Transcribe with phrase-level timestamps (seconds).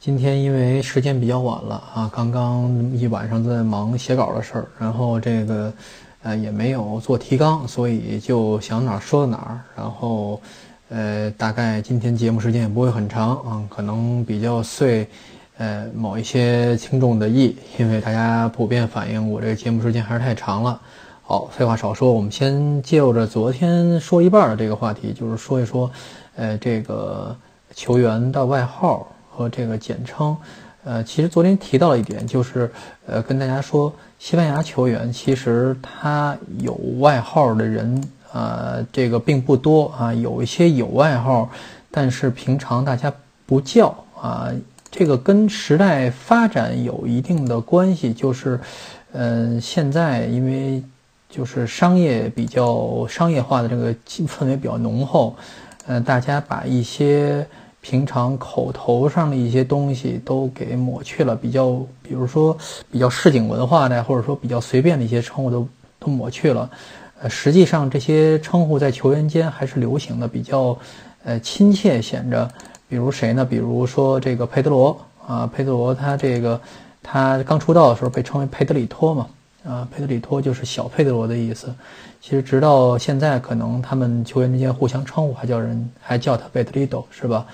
[0.00, 5.70] 今天因为时间比较晚了啊，刚刚一晚上在忙写稿的事儿，然后这个
[6.22, 9.60] 呃也没有做提纲，所以就想哪儿说到哪儿。
[9.76, 10.40] 然后
[10.88, 15.06] 呃，大概今天节目时间也不会很长啊，可能比较碎
[15.58, 20.80] 呃某一些听众的意，因为大家普遍反映我这个节目时间还是太长了。
[21.22, 25.90] 好，废话少说，我们先借着昨天说一半的这个话题，就是说一说
[26.36, 27.36] 呃这个
[27.74, 29.06] 球员的外号。
[29.40, 30.36] 和这个简称，
[30.84, 32.70] 呃，其实昨天提到了一点，就是
[33.06, 41.48] 呃，跟大家说，西班牙球员其实他有外号的人，呃，这个并不多啊，有一些有外号，
[41.90, 43.10] 但是平常大家
[43.46, 44.50] 不叫啊，
[44.90, 48.60] 这个跟时代发展有一定的关系，就是，
[49.12, 50.84] 嗯，现在因为
[51.30, 55.34] 就是商业比较商业化的这个氛围比较浓厚，
[55.86, 57.46] 嗯，大家把一些。
[57.80, 61.70] 平常口头上的一些东西都给抹去了，比较，
[62.02, 62.56] 比如说
[62.90, 66.68] 比较市井文化的，或者说比较随便的一些称呼都都抹去了。
[67.22, 70.76] 呃，实际上这些称呼在球员间还是流行的，比较
[71.24, 72.50] 呃亲切，显着。
[72.88, 73.44] 比如谁呢？
[73.44, 76.60] 比如说这个佩德罗啊，佩德罗他这个
[77.02, 79.26] 他刚出道的时候被称为佩德里托嘛，
[79.64, 81.72] 啊，佩德里托就是小佩德罗的意思。
[82.20, 87.46] 其实直到现在，可能他们球员之间互相称呼还叫人还叫他贝特里多，是吧？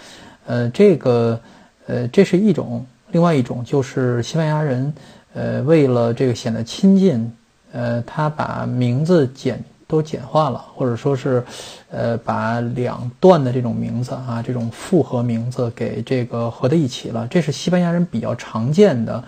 [0.47, 1.41] 呃，这个，
[1.87, 4.93] 呃，这是一种，另外一种就是西班牙人，
[5.35, 7.33] 呃，为了这个显得亲近，
[7.73, 11.45] 呃，他把名字简都简化了，或者说是，
[11.91, 17.27] 呃，把两段的这种名字啊，这种复合名字给这个合在一起了。
[17.29, 19.25] 这是西班牙人比较常见的，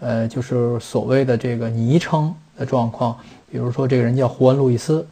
[0.00, 3.16] 呃，就是所谓的这个昵称的状况。
[3.50, 5.04] 比如说，这个人叫胡安·路易斯，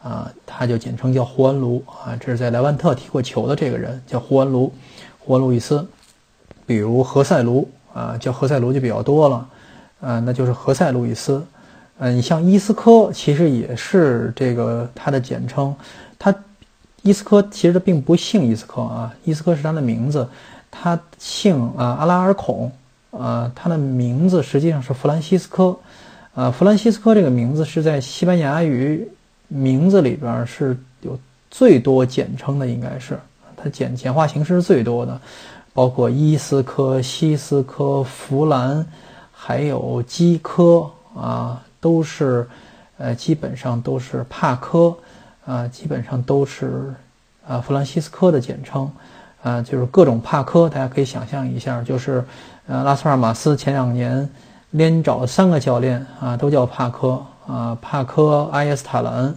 [0.00, 2.14] 啊，他就简称叫胡安·卢啊。
[2.20, 4.72] 这是在莱万特踢过球的这个人，叫胡安·卢，
[5.18, 5.84] 胡安·路易斯。
[6.66, 9.48] 比如何塞卢啊，叫何塞卢就比较多了，
[10.00, 11.44] 啊，那就是何塞·路易斯。
[11.98, 15.74] 嗯，你像伊斯科，其实也是这个他的简称。
[16.16, 16.32] 他
[17.02, 20.28] 伊斯科其实他并不姓伊斯科啊，伊斯科是他的名字，
[20.70, 22.70] 他姓啊阿拉尔孔，
[23.10, 25.76] 啊，他的名字实际上是弗兰西斯科。
[26.32, 29.06] 啊，弗兰西斯科这个名字是在西班牙语
[29.48, 31.18] 名字里边是有
[31.50, 33.18] 最多简称的，应该是
[33.56, 35.20] 它简简化形式是最多的，
[35.74, 38.86] 包括伊斯科、西斯科、弗兰，
[39.32, 42.48] 还有基科啊，都是
[42.96, 44.96] 呃基本上都是帕科
[45.44, 46.94] 啊，基本上都是
[47.46, 48.88] 啊弗兰西斯科的简称
[49.42, 52.24] 啊，就是各种帕科，大家可以想象一下，就是
[52.68, 54.30] 呃拉斯帕尔马斯前两年。
[54.70, 59.34] 连找了三个教练啊，都叫帕科啊，帕科阿耶斯塔兰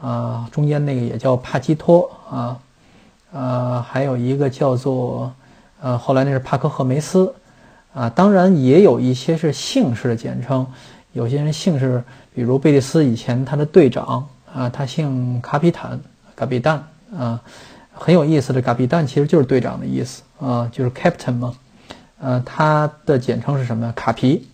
[0.00, 2.58] 啊，中间那个也叫帕基托啊，
[3.32, 5.32] 呃，还有一个叫做
[5.82, 7.34] 呃，后来那是帕科赫梅斯
[7.92, 10.66] 啊，当然也有一些是姓氏的简称，
[11.12, 12.02] 有些人姓氏，
[12.34, 16.00] 比如贝蒂斯以前他的队长啊，他姓卡比坦，
[16.34, 16.78] 卡比旦
[17.14, 17.38] 啊，
[17.92, 21.54] 很有意思的，卡比旦其实就是队长的意思啊，就是 captain 嘛，
[22.20, 23.92] 呃，他的简称是什么？
[23.92, 24.48] 卡皮。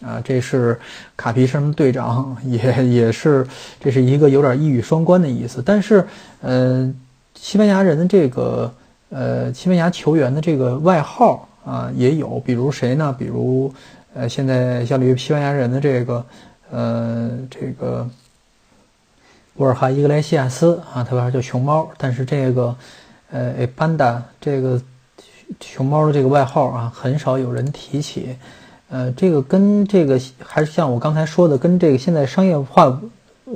[0.00, 0.78] 啊，这是
[1.16, 3.44] 卡皮什队长，也也是，
[3.80, 5.60] 这是一个有点一语双关的意思。
[5.64, 6.06] 但是，
[6.40, 6.94] 呃，
[7.34, 8.72] 西班牙人的这个，
[9.10, 13.12] 呃，西班牙球员的这个外号啊，也有，比如谁呢？
[13.18, 13.74] 比如，
[14.14, 16.24] 呃，现在效力于西班牙人的这个，
[16.70, 18.08] 呃，这个
[19.56, 21.90] 博尔哈伊格莱西亚斯啊，他外号叫熊猫。
[21.98, 22.76] 但是这个，
[23.32, 24.80] 呃，班达这个
[25.60, 28.36] 熊猫的这个外号啊，很少有人提起。
[28.90, 33.00] 呃，这个跟这个还是像我刚才说的，跟这个现在商业化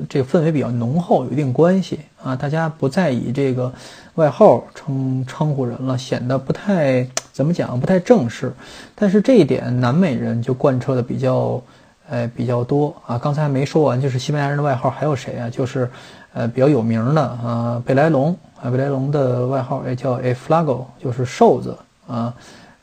[0.09, 2.37] 这个氛围比较浓厚有一定关系啊。
[2.37, 3.73] 大家不再以这个
[4.17, 8.53] 外号称称呼人了，显得不太怎么讲，不太正式。
[8.95, 11.63] 但是这一点南美人就贯彻的比较，
[12.11, 13.17] 呃，比较多啊。
[13.17, 15.49] 刚才没说完，就是西班牙人的外号还有谁啊？
[15.49, 15.89] 就是
[16.35, 21.75] 呃比较有名的啊，贝莱龙啊，贝莱龙的外号也叫 A Flago，就是瘦子
[22.07, 22.35] 啊。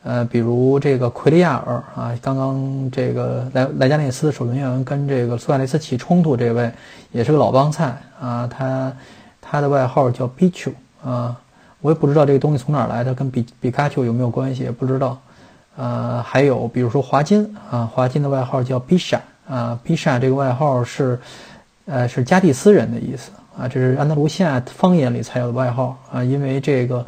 [0.02, 6.70] 呃比如这个奎利亚尔啊，刚刚这个莱莱加内斯的守门员跟这个苏亚雷斯起冲突，这位
[7.12, 8.46] 也是个老帮菜啊。
[8.46, 8.92] 他
[9.40, 11.36] 他的外号叫 b i c h u 啊，
[11.80, 15.18] 我也不知道这个东西从哪儿来的，跟比比卡丘有没有关系也不知道。
[15.76, 19.18] 呃，还有比如说华金啊，华金的外号叫 Bisha
[19.48, 21.18] 啊，Bisha 这个外号是，
[21.86, 27.06] 呃，是加蒂斯人的意思啊，这是安达卢西亚方言里才有的外号啊，因为这个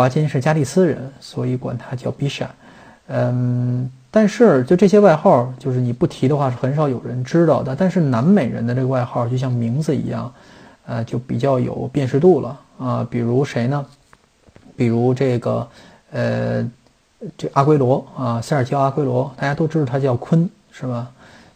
[0.00, 2.46] 华金是加利斯人，所以管他叫 Bisha。
[3.08, 7.76] 嗯，但是就这些外号，就是你不提的话是很少有人知道的。
[7.76, 10.32] 但是南美人的这个外号就像名字一样，
[10.86, 13.06] 呃，就比较有辨识度了啊。
[13.10, 13.84] 比如谁呢？
[14.76, 15.68] 比如这个，
[16.12, 16.70] 呃，
[17.36, 21.06] 这阿圭罗啊，塞尔吉奥阿圭罗，大家都知道他叫昆，是吧？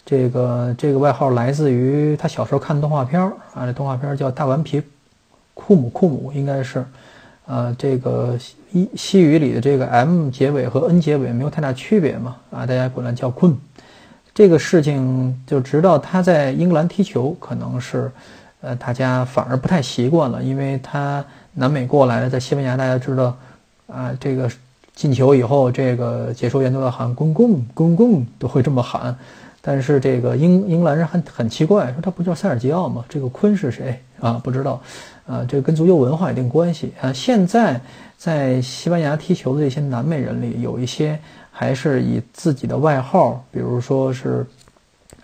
[0.04, 4.82] 这个这个外号来自于他小时候看动画片儿啊，这动画片叫《大顽皮
[5.54, 6.84] 库姆库姆》，应该是，
[7.46, 13.56] 呃，这个西西语里的这个 M 结尾和 N 结尾没有太大区别嘛，啊，大家管他叫昆。
[14.34, 18.10] 这个事情就直到他在英格兰踢球，可能是，
[18.62, 23.36] 呃，大家反而不太习惯了，因为他南美过来的，在西班牙大家知道，
[23.86, 24.50] 啊，这个
[24.94, 29.16] 进球以后，这个解说员都要喊“公公公公”，都会这么喊。
[29.60, 33.04] 但是这个英英格兰人很很奇怪，说他不叫塞尔吉奥吗？
[33.08, 34.40] 这个昆是谁啊？
[34.42, 34.82] 不知道，
[35.26, 37.12] 啊，这个跟足球文化有一定关系啊。
[37.12, 37.80] 现在
[38.16, 41.18] 在西班牙踢球的这些南美人里，有一些
[41.50, 44.46] 还是以自己的外号，比如说是，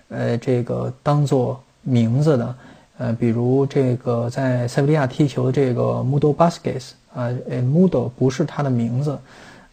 [0.08, 2.54] 呃，这个当做名字的，
[2.98, 9.18] 呃，比如这个在塞维利亚踢球的这个 Mudo Basquez 啊，呃，Mudo 不是他的名字，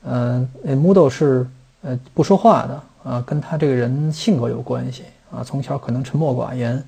[0.03, 1.47] 嗯，Mudo 是
[1.81, 2.81] 呃不说话的。
[3.03, 6.83] 啊，跟他这个人性格有关系啊，从小可能沉默寡言，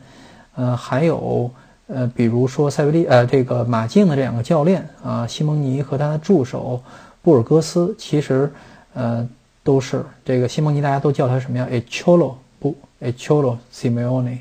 [0.58, 1.50] 呃，还有
[1.92, 6.82] 呃，比如说塞维利呃，这个马竞的这两个教练啊，西蒙尼和他的助手
[7.24, 8.52] 布尔戈斯，其实
[8.94, 9.28] 呃
[9.64, 14.38] 都是这个西蒙尼，大家都叫他什么呀？A Cholo 不，A Cholo Simeone，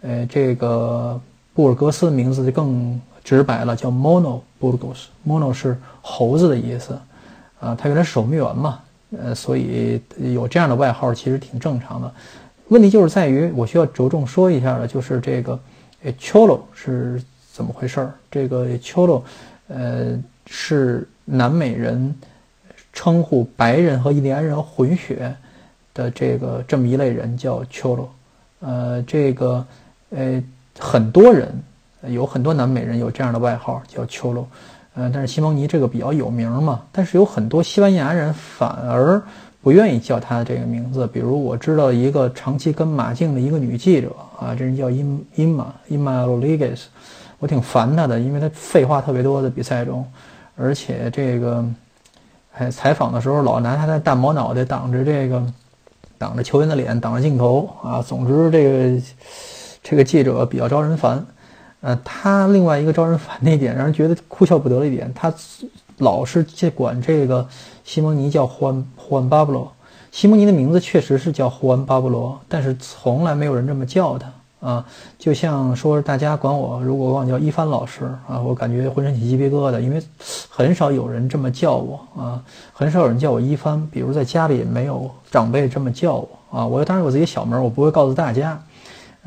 [0.00, 1.20] 呃，这个
[1.52, 6.98] 布尔戈斯的名字就更直白了，叫 Mono Burgos，Mono 是猴子的意思，
[7.60, 8.80] 啊，他原来是守门员嘛。
[9.18, 12.12] 呃，所以有这样的外号其实挺正常的。
[12.68, 15.58] 问题就是在于，我需要着重说一下的，就是这个
[16.18, 17.22] “cholo” 是
[17.52, 18.14] 怎么回事儿？
[18.30, 19.22] 这个 “cholo”，
[19.68, 22.14] 呃，是南美人
[22.92, 25.34] 称呼白人和印第安人混血
[25.92, 28.06] 的这个这么一类人叫 “cholo”。
[28.60, 29.64] 呃，这个
[30.10, 30.42] 呃，
[30.78, 31.52] 很多人
[32.08, 34.44] 有很多南美人有这样的外号叫 “cholo”。
[34.94, 39.22] 嗯，但是西蒙尼这个比较有名嘛，但是有很多西班牙人反而
[39.60, 41.06] 不愿意叫他这个名字。
[41.06, 46.88] 比如我知道一个长期跟马竞的一个女记者啊，这人叫伊伊玛伊玛罗里格斯，
[47.38, 50.04] 我挺烦他的，因为他废话特别多的比赛中，
[50.56, 51.64] 而且这个
[52.50, 55.42] 还采访的时候老拿他的大毛脑袋挡着这个
[56.16, 58.00] 挡着球员的脸，挡着镜头啊。
[58.00, 59.02] 总之这个
[59.82, 61.24] 这个记者比较招人烦。
[61.80, 65.32] 呃，他另外一个招人烦的一点，让人觉得哭笑不得的一点，他
[65.98, 67.46] 老是去管这个
[67.84, 69.70] 西蒙尼叫胡安胡安巴布罗。
[70.10, 74.32] 西蒙尼的名字确实是叫胡安巴布罗，但是从来没有人这么叫他
[74.66, 74.84] 啊。
[75.18, 80.02] 就像说大家管我，如果管叫一帆老师啊，我感觉浑身起鸡皮疙瘩，因为
[80.48, 82.42] 很少有人这么叫我啊，
[82.72, 83.86] 很少有人叫我一帆。
[83.92, 88.60] 比如在家里没有长辈这么叫我啊，我当然有自己小名，我不会告诉大家。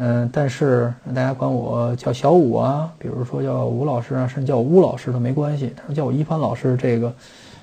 [0.04, 5.72] 嗯，但是大家管我叫小武啊，比如说叫吴老师啊，甚至叫我吴老师都没关系。
[5.78, 7.14] 他说叫我一帆老师，这个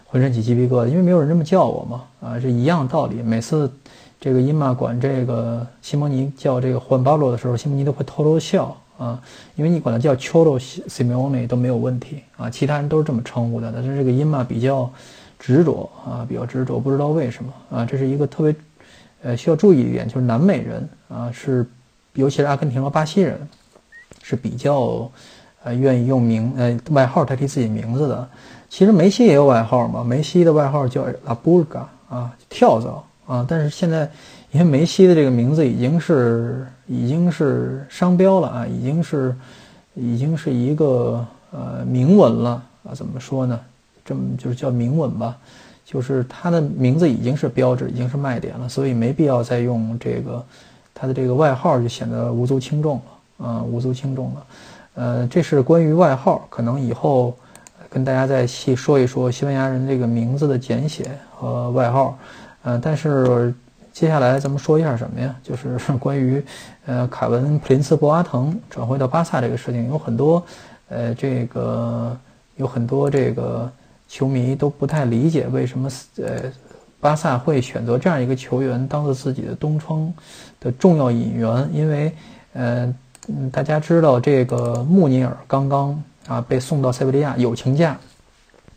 [0.07, 2.05] 浑身起鸡皮疙瘩，因为没有人这么叫我嘛。
[2.21, 3.17] 啊，这一样道理。
[3.23, 3.69] 每次
[4.21, 9.21] 这个伊玛管这个西蒙尼叫这个换巴罗的时候，西蒙尼都会偷偷笑啊，
[9.57, 13.73] 因为你管他叫 Cholo Simeone 都没有问题啊，其他人都是这么称呼的。
[13.75, 14.89] 但是这个伊玛比较
[15.41, 18.55] 执着啊，比较执着，不知道为什么啊，这是一个特别
[19.25, 21.67] 呃需要注意一点，就是南美人啊是。
[22.19, 23.39] 尤其是阿根廷和巴西人，
[24.25, 25.09] 是比较，
[25.63, 28.29] 呃，愿意用名呃外号代替自己名字的。
[28.69, 33.47] 其实梅西也有外号嘛，梅西的外号叫拉布嘎啊，跳蚤啊。
[33.49, 34.11] 但是现在，
[34.51, 39.33] 因为梅西的这个名字已经是已经是商标了啊，已经是
[39.95, 42.93] 已经是一个呃铭文了啊。
[42.93, 43.61] 怎么说呢？
[44.05, 45.37] 这么就是叫铭文吧，
[45.85, 50.45] 就是他的名字已经是标志，已经是卖点了，所以没必要再用这个。
[51.01, 53.01] 他的这个外号就显得无足轻重
[53.39, 54.47] 了，啊，无足轻重了，
[54.95, 57.37] 呃，这是关于外号，可能以后
[57.89, 62.19] 跟大家再细说一说西班牙人这个名字的简写和外号，
[62.65, 63.55] 呃，但是
[63.93, 65.33] 接下来咱们说一下什么呀？
[65.43, 66.45] 就是 关于
[66.87, 70.43] 呃凯文普林斯博阿滕转会到巴萨这个事情，有很多
[70.89, 72.19] 呃这个
[72.57, 73.71] 有很多这个
[74.09, 76.43] 球迷都不太理解为什么呃。
[77.01, 80.13] 巴萨会选择这样一个球员当做自己的东窗
[80.61, 82.13] 的重要引援，因为，
[82.55, 82.93] 呃，
[83.53, 87.97] 大家知道这个穆尼尔刚刚啊被送到塞维利亚友情价，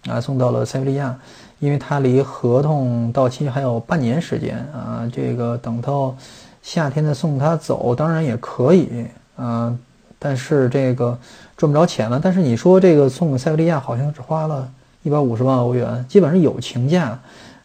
[0.07, 1.17] 啊送到了塞维利亚，
[1.59, 6.15] 因为他离合同到期还有半年时间啊，这个等到
[6.61, 9.75] 夏天再送他走，当然也可以啊，
[10.19, 11.17] 但是这个
[11.57, 12.19] 赚不着钱了。
[12.21, 17.19] 但是你说这个送给塞维利亚，好像只花了一百五十万欧元，基本上友情价，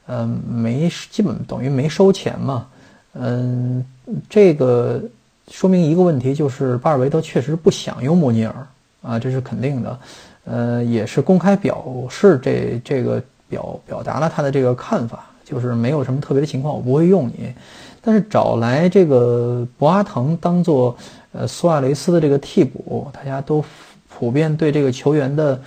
[0.06, 2.66] 嗯，没基本等于没收钱嘛，
[3.14, 3.84] 嗯，
[4.28, 5.00] 这个
[5.48, 8.66] 说明一个问题，就是巴尔维德确实不想用莫尼尔
[9.02, 9.98] 啊，这是肯定的，
[10.44, 15.26] 呃，也是公开表示这这个表表达了他的这个看法。
[15.48, 17.54] 就是没有什么特别的情况，我不会用你。
[18.02, 20.98] 但是找来这个博阿滕当做
[21.30, 23.64] 呃苏亚雷斯的这个替补，大家都
[24.08, 25.62] 普遍对这个球员的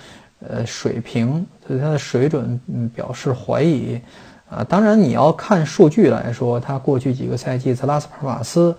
[0.46, 3.98] 呃水平对他的水准嗯表示怀疑
[4.50, 4.64] 啊。
[4.68, 8.76] 当然你要看数据来说，他过去几个赛季在拉斯帕马斯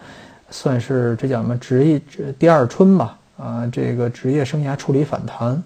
[0.49, 2.01] 算是这叫什么职业
[2.37, 5.63] 第二春吧啊，这个职业生涯处理反弹，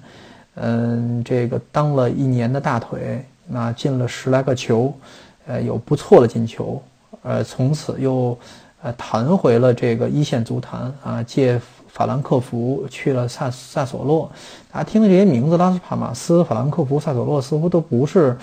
[0.56, 4.94] 嗯，这个当了一年的大腿，那进了十来个球。
[5.48, 6.82] 呃，有不错的进球，
[7.22, 8.36] 呃，从此又
[8.82, 14.28] 呃弹回了这个一线足坛啊，借法兰克福去了萨萨索洛。
[14.72, 18.36] 大家听的这些名字，拉斯帕马斯、法兰克福、萨索洛，似乎都不是，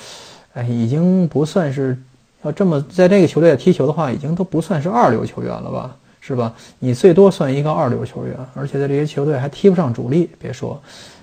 [0.55, 1.97] 哎，已经不算是
[2.43, 5.97] 要这么在这个球队踢球的话，已经都不算是二流球员了吧？
[6.21, 6.53] 是吧？
[6.79, 10.81] 你最多算一个二流球员，而且在这些球队还踢不上主力，别说。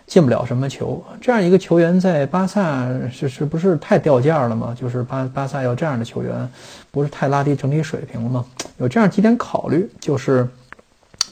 [0.07, 4.75] 进不了什么球，这样一个球员在巴萨是是不是太掉价了吗？
[4.75, 6.49] 就是巴巴萨要这样的球员，
[6.89, 8.43] 不是太拉低整体水平了吗？
[8.79, 10.47] 有这样几点考虑，就是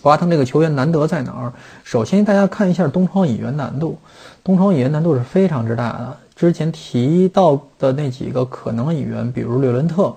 [0.03, 1.51] 博阿滕这个球员难得在哪儿？
[1.83, 3.97] 首先，大家看一下东窗引援难度，
[4.43, 6.17] 东窗引援难度是非常之大的。
[6.37, 10.15] 之前提到的那几个可能演员，比如略伦特，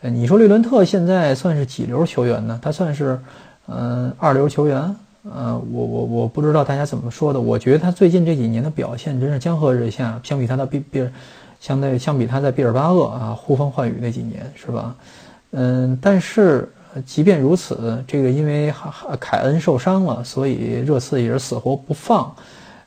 [0.00, 2.58] 呃，你说略伦特现在算是几流球员呢？
[2.62, 3.20] 他算是
[3.66, 4.96] 嗯二流球员。
[5.30, 7.38] 呃，我我我不知道大家怎么说的。
[7.38, 11.12] 我觉得他最近这几年的表现真是江河日下，相比他的比比尔，
[11.60, 14.94] 相对相比他在毕尔巴鄂啊呼风唤雨那几年，是吧？
[15.50, 16.66] 嗯，但是
[17.04, 18.72] 即便如此，这个因为
[19.20, 22.34] 凯恩受伤了，所以热刺也是死活不放。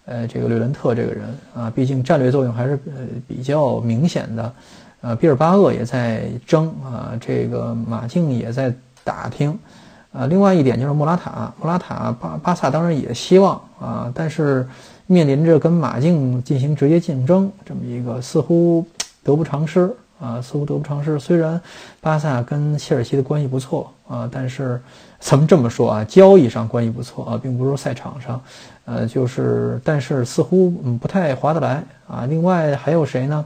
[0.06, 4.54] 呃，这个略伦特这个人啊，毕竟战略作用还是呃比较明显的。
[5.02, 9.58] 呃，毕尔巴鄂也在争啊，这个马竞也在打听。
[10.12, 14.68] 呃，另外一点就是莫拉塔，莫拉塔巴巴萨当然也希望啊，但是
[15.08, 18.86] 面临着跟马竞进行直接竞争这么一个似乎
[19.24, 19.92] 得不偿失
[20.22, 21.20] 啊，似乎得不偿失。
[21.20, 21.60] 虽然
[22.00, 24.80] 巴萨跟切尔西的关系不错啊，但是
[25.20, 28.42] 咱们这么说啊，交易上关系不错啊，并不是说赛场上，
[28.86, 32.26] 呃，就是但是似乎嗯不太划得来啊。
[32.30, 33.46] 另外还有谁呢？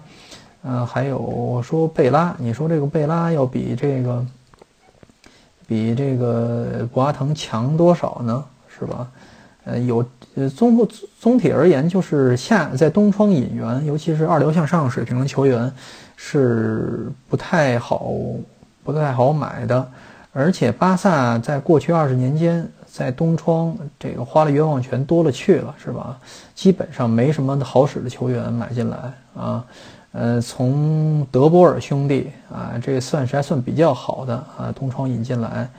[0.63, 4.25] 呃，还有说贝拉，你说这个贝拉要比这个。
[5.67, 8.46] 比这个博阿滕强多少呢？
[8.67, 9.08] 是吧？
[9.63, 10.05] 呃，有
[10.36, 10.88] 呃，综合
[11.20, 15.74] 总体而言，就是下在东窗引援，尤其是二流向上水平的球员，
[16.15, 18.12] 是不太好
[18.84, 19.88] 不太好买的。
[20.31, 26.17] 而且巴萨在过去二十年间，在东窗这个花了冤枉钱多了去了，是吧？
[26.53, 29.65] 基本上没什么好使的球员买进来啊。
[30.12, 35.69] 呃，从德波尔兄弟啊，这算是还算比较好的啊，东窗引进来，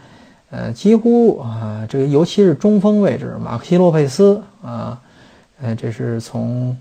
[0.51, 5.01] 呃，几乎啊，这个尤其是中锋位置，马克西洛佩斯啊，
[5.63, 6.77] 呃，这是从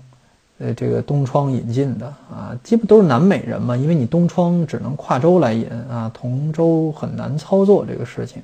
[0.58, 8.42] 呃这个东窗引进的啊，基本都是南美人嘛，因为你东窗只能跨州来引啊，同州很难操作这个事情，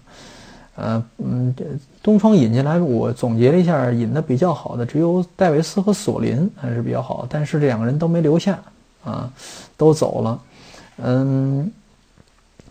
[0.76, 1.54] 呃，嗯，
[2.02, 8.58] 东窗引进来，我总结了一下，引的比较好的只有戴维斯和索林还是比较好，但是这两个人都没留下。
[9.04, 9.28] 啊，
[9.76, 10.40] 都走了。
[10.98, 11.68] 嗯，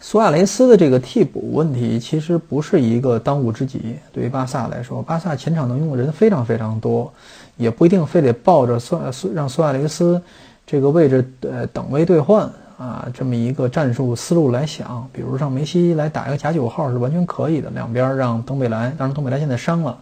[0.03, 3.95] 苏亚雷斯的这个替补问题其实不是一个当务之急。
[4.11, 7.13] 对于巴萨来说，巴萨前场能用的人非常非常多，
[7.55, 10.19] 也不一定非得抱着苏苏让苏亚雷斯
[10.65, 15.07] 这个位置呃等位兑换啊这么一个战术思路来想。
[15.13, 19.95] 比如让梅西来打一个假九号是完全可以的，两边让登贝莱，当然登贝莱现在伤了，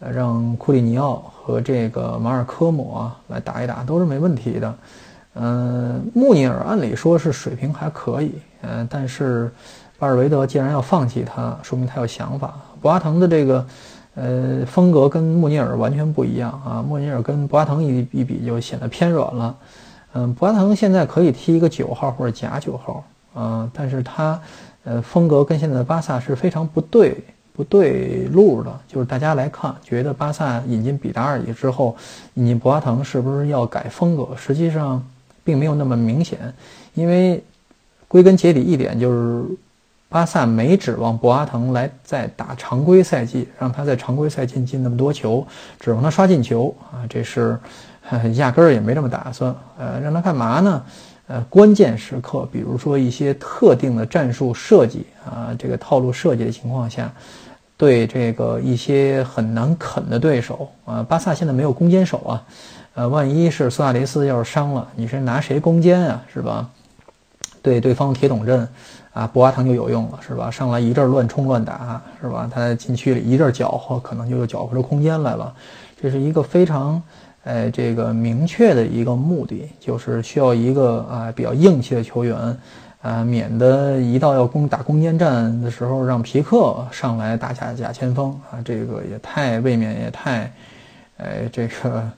[0.00, 4.74] 呃让库里尼奥和这个马尔科姆啊来打一打都是没问题的。
[5.34, 9.50] 嗯，穆尼尔按理说是水平还可以，嗯，但是
[9.98, 12.54] 巴尔维德既然要放弃他，说明他有想法。
[12.80, 13.66] 博阿滕的这个
[14.14, 19.56] 呃风格跟穆尼尔完全不一样啊，穆尼尔跟博阿滕一一比就显得偏软了。
[20.12, 24.40] 嗯，博阿滕现在可以踢一个九号或者假九号啊，但是他
[24.84, 27.16] 呃风格跟现在的巴萨是非常不对
[27.52, 28.80] 不对路的。
[28.86, 31.96] 就是大家来看，觉得巴萨引进比达尔以之后，
[32.34, 34.28] 引进博阿滕是不是要改风格？
[34.36, 35.04] 实际上。
[35.44, 36.38] 并没有那么明显，
[36.92, 37.42] 因为
[38.08, 39.44] 归根结底一点就是，
[40.08, 45.46] 巴萨没指望博阿滕来再打常规赛季，让他在常规赛季进那么多球，
[45.78, 47.58] 指望他刷进球啊，这是
[48.36, 49.54] 压根儿也没这么打算。
[49.78, 50.82] 呃，让他干嘛呢？
[51.26, 57.12] 呃关键时刻，比如说一些特定的战术设计啊，这个套路设计的情况下，
[57.76, 62.42] 对这个一些很难啃的对手啊，巴萨现在没有攻坚手啊，
[62.94, 66.66] 呃，万一是苏亚雷斯要是伤了，你是拿谁攻坚啊，是吧？
[67.62, 68.68] 对对方铁桶阵。
[69.14, 70.48] 啊，博阿滕就有用了，是吧？
[70.48, 72.48] 上来一阵乱冲乱打，是吧？
[72.54, 75.52] 他在禁区里一阵搅和，可能就搅和出空间来了。
[76.00, 77.02] 这是一个非常，
[77.42, 82.56] 呃，这个明确的一个目的，就是需要一个啊比较硬气的球员，
[83.02, 90.52] 啊，免得一到要攻打攻坚战的时候，让皮克上来打下假前锋啊，这个也太未免也太，
[91.16, 92.10] 哎，这个，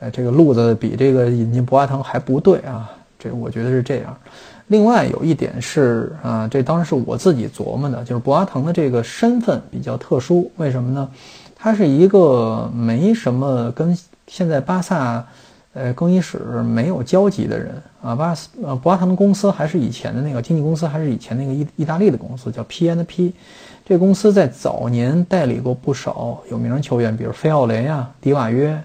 [0.00, 4.16] 呃，这个路子比这个引进博阿滕还不对啊，这我觉得是这样。
[4.68, 11.08] 另外有一点是啊，这当然是我自己琢磨的，就是博阿滕的这个身份比较特殊，为什么呢？
[11.56, 13.96] 他是一个没什么跟
[14.26, 15.26] 现在巴萨，
[15.72, 18.14] 呃，更衣室没有交集的人啊。
[18.14, 23.32] 巴斯呃，博阿滕的公司还是以前的那个经纪公司，还是以前那个意意大利的公司，叫 P N P。
[23.86, 28.78] 这公司在早年代理过不少有名球员，比如菲奥雷啊、迪瓦约、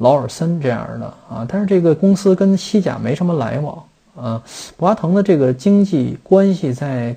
[0.00, 1.46] 劳尔森这样的啊。
[1.48, 3.82] 但是这个公司跟西甲没什么来往。
[4.16, 4.42] 啊，
[4.76, 7.16] 博阿滕的这个经济关系在，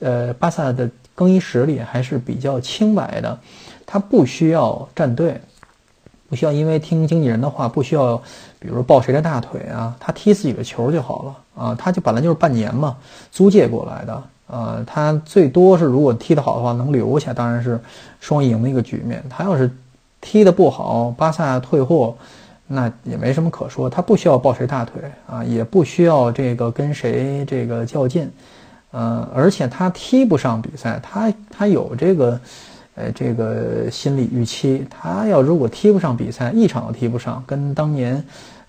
[0.00, 3.38] 呃，巴萨的更衣室里还是比较清白的，
[3.86, 5.40] 他不需要站队，
[6.28, 8.16] 不需要因为听经纪人的话，不需要，
[8.58, 12.96] 比如抱谁的大腿啊，他踢自己的球就好了啊，他就本来就是半年嘛，
[13.30, 17.78] 租借过来的，呃，他最多是如果踢得好的话能留下，当然是
[18.18, 19.70] 双赢的一个局面，他要是
[20.22, 22.16] 踢得不好，巴萨退货。
[22.68, 28.30] 那也没什么可说，他不需要抱谁大腿啊，也不需要这个跟谁这个较劲，
[28.92, 32.40] 呃，而且他踢不上比赛，他他有这个，
[32.94, 38.24] 呃，这个心理预期，他要如果踢不上比赛，一场都踢不上，跟当年。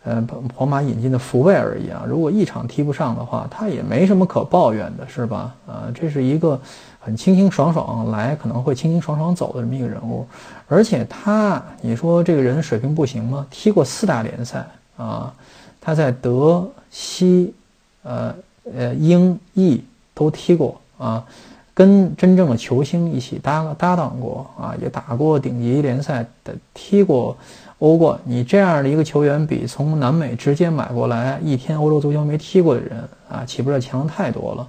[0.05, 0.21] 呃，
[0.53, 5.55] 皇马引进的福贝尔一样，如果一场踢不上的话，他也没什么可抱怨的，是吧？
[5.65, 6.59] 啊，这是一个
[6.99, 10.27] 很清清爽爽来，可能会清清爽爽走的这么一个人物。
[10.67, 13.47] 而且他，你说这个人水平不行吗？
[13.49, 14.67] 踢过四大联赛
[14.97, 15.33] 啊，
[15.79, 17.53] 他在德、西、
[18.01, 18.35] 呃、
[18.75, 19.81] 呃、英、意
[20.13, 21.25] 都踢过啊，
[21.73, 27.35] 跟真正的球星一起搭搭档过啊，也打过顶级联赛的，踢过。
[27.79, 32.97] 欧冠，你这样的一个球员，比从南美直接买过来一天欧洲足球没踢过的人
[33.29, 34.65] 啊，岂不是强太多了？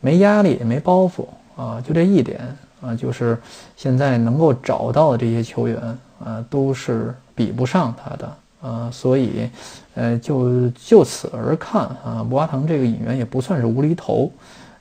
[0.00, 1.26] 没压力，没包袱
[1.56, 2.40] 啊，就这一点
[2.80, 3.36] 啊，就是
[3.76, 5.76] 现在能够找到的这些球员
[6.24, 9.50] 啊，都是比不上他的啊，所以，
[9.96, 14.30] 呃，就就此而看啊，博阿滕这个引援也不算是无厘头，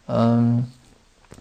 [0.05, 0.63] 嗯，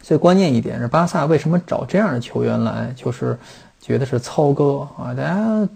[0.03, 3.39] 最关键一点是巴萨为什么找这样的球员来，就是
[3.81, 5.69] 觉得是操哥啊，大家。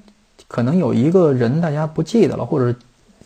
[0.49, 2.79] 可能有一个人大家不记得了，或者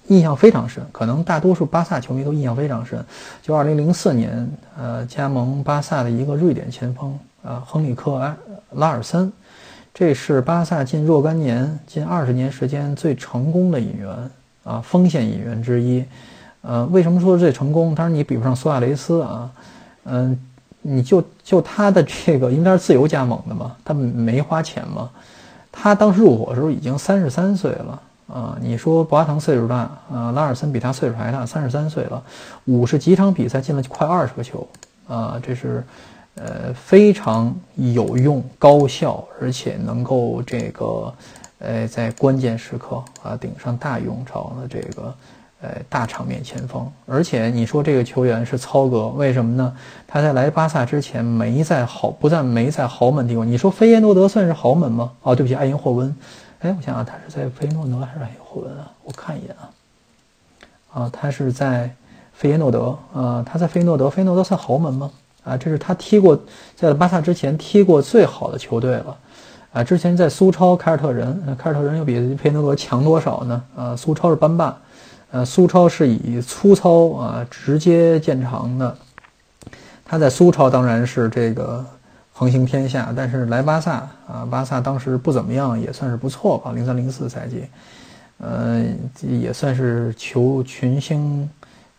[0.07, 3.05] 印象非常深，可能大多数巴萨球迷都印象非常深。
[3.43, 8.13] 就2004年，呃，加盟巴萨的一个瑞典前锋，呃，亨里克·
[8.73, 9.31] 拉尔森，
[9.93, 14.31] 这是巴萨近若干年、近二十年时间最成功的引援
[14.65, 16.03] 啊，锋线引援之一。
[16.63, 17.95] 呃，为什么说最成功？
[17.95, 19.51] 当然你比不上苏亚雷斯啊，
[20.05, 20.39] 嗯，
[20.83, 25.11] 你就就他的这个，应该是自由加盟的嘛，他没花钱嘛。
[25.71, 28.59] 他当时入伙的时候已经三十三岁了啊！
[28.61, 29.77] 你说博阿滕岁数大
[30.13, 32.23] 啊，拉尔森比他岁数还大，三十三岁了，
[32.65, 34.67] 五十几场比赛进了快二十个球
[35.07, 35.41] 啊！
[35.43, 35.85] 这是
[36.35, 41.15] 呃非常有用、高效，而且能够这个
[41.59, 45.15] 呃在关键时刻啊顶上大用场的这个。
[45.63, 49.77] 呃，大场面前锋，而且你说这个球员是操哥，为什么呢？
[50.07, 53.45] 他在来巴萨之前没在豪，不但没在豪门踢过。
[53.45, 55.13] 你说菲耶诺德算是豪门吗？
[55.21, 56.09] 哦，对不起，埃因霍温。
[56.61, 58.91] 哎，我想想，他是在菲耶诺德还是埃因霍温啊？
[59.05, 59.69] 我看一眼啊。
[60.95, 61.95] 啊，他是在
[62.33, 65.11] 菲耶诺德啊，他在菲耶诺德，菲耶诺德算豪门吗？
[65.45, 66.39] 啊，这是他踢过
[66.75, 69.17] 在巴萨之前踢过最好的球队了。
[69.73, 73.63] 啊，之前在苏超凯尔特人，凯尔特人又比菲耶诺德强多少呢？
[73.77, 74.75] 啊，苏超是班霸。
[75.33, 78.99] 呃，苏超是以粗糙啊直接见长的，
[80.05, 81.87] 他在苏超当然是这个
[82.33, 83.93] 横行天下，但是来巴萨
[84.27, 87.65] 啊，巴萨当时不怎么样，也算是不错吧，零三零四赛季，
[88.39, 88.85] 呃，
[89.21, 91.49] 也算是球群星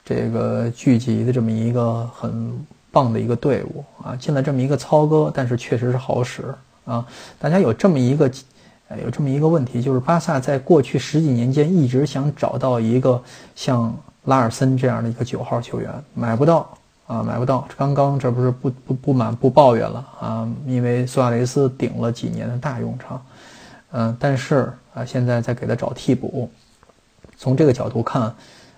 [0.04, 2.52] 这个聚集的这么一个很
[2.91, 6.44] 棒的一个队伍啊，进了这么一个操哥，但是确实是好使
[6.84, 7.06] 啊，
[7.39, 8.30] 大家有这么一个。
[8.97, 13.21] 有这么一个问题，就是巴萨在过去十几年间一直想找到一个
[13.56, 16.67] 像拉尔森这样的一个九号球员，买不到
[17.08, 17.67] 啊，买不到。
[17.77, 23.25] 刚刚这不是不不不满不抱怨了啊，因为苏亚雷斯顶了几年的大用场，
[23.91, 26.49] 嗯，但是啊，现在在给他找替补。
[27.38, 28.34] 从这个角度看，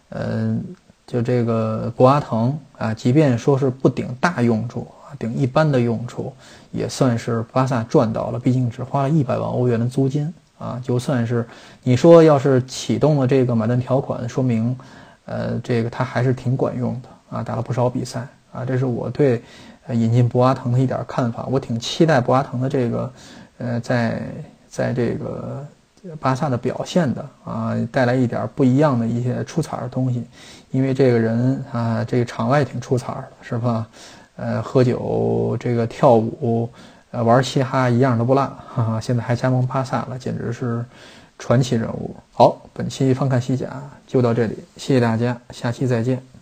[0.09, 0.63] 嗯，
[1.05, 6.33] 就这个博阿滕啊，即便说是不顶大用处顶一般的用处，
[6.71, 11.45] 也算是巴萨赚到了，毕竟只花了一百万欧元的租金啊，就算是
[11.83, 14.77] 你说要是启动了这个买断条款，说明，
[15.25, 19.41] 呃，这个他还是挺管用的啊，打了不少比赛啊，这是我对
[19.89, 23.13] 引进博阿滕的一点看法，我挺期待博阿滕的这个，
[23.57, 24.21] 呃，在
[24.69, 25.65] 在这个。
[26.19, 30.21] 巴萨的表现的啊，带来一点不一样的一些出彩的东西，
[30.69, 33.87] 因为这个人啊，这个场外挺出彩的，是吧？
[34.35, 36.69] 呃，喝酒、这个跳舞、
[37.11, 38.41] 呃，玩嘻哈一样都不落，
[38.73, 40.83] 哈哈，现在还加盟巴萨了，简直是
[41.37, 42.15] 传奇人物。
[42.31, 43.67] 好，本期翻看西甲
[44.07, 46.32] 就到这里，谢谢大家，下期再见。